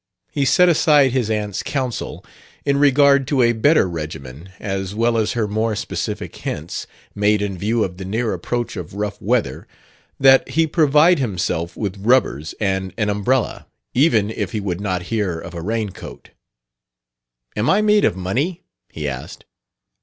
He 0.31 0.45
set 0.45 0.67
aside 0.67 1.11
his 1.11 1.29
aunt's 1.29 1.61
counsel 1.61 2.25
in 2.65 2.77
regard 2.77 3.27
to 3.27 3.43
a 3.43 3.53
better 3.53 3.87
regimen, 3.87 4.49
as 4.59 4.95
well 4.95 5.15
as 5.15 5.33
her 5.33 5.47
more 5.47 5.75
specific 5.75 6.35
hints, 6.37 6.87
made 7.13 7.39
in 7.39 7.55
view 7.55 7.83
of 7.83 7.97
the 7.97 8.03
near 8.05 8.33
approach 8.33 8.75
of 8.75 8.95
rough 8.95 9.21
weather, 9.21 9.67
that 10.19 10.49
he 10.49 10.65
provide 10.65 11.19
himself 11.19 11.77
with 11.77 11.99
rubbers 12.03 12.55
and 12.59 12.95
an 12.97 13.11
umbrella, 13.11 13.67
even 13.93 14.31
if 14.31 14.53
he 14.53 14.59
would 14.59 14.81
not 14.81 15.03
hear 15.13 15.39
of 15.39 15.53
a 15.53 15.61
rain 15.61 15.91
coat. 15.91 16.31
"Am 17.55 17.69
I 17.69 17.83
made 17.83 18.03
of 18.03 18.15
money?" 18.15 18.63
he 18.91 19.07
asked. 19.07 19.45